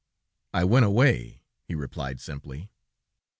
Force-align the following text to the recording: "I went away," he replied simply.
"I 0.51 0.63
went 0.63 0.83
away," 0.83 1.43
he 1.61 1.75
replied 1.75 2.19
simply. 2.19 2.71